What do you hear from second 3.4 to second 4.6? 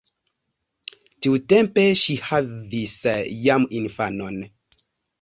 jam infanon.